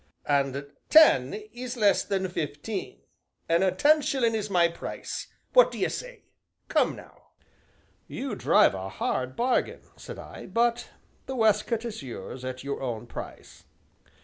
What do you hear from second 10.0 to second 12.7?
I, "but the waistcoat is yours at